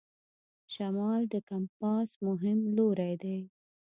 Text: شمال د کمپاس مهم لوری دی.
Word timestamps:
شمال 0.73 1.21
د 1.33 1.35
کمپاس 1.49 2.09
مهم 2.25 2.59
لوری 2.75 3.13
دی. 3.23 3.39